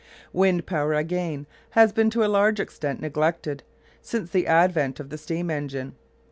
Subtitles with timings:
[0.33, 1.45] Wind power, again,
[1.77, 3.61] has been to a large extent neglected
[4.01, 5.93] since the advent of the steam engine.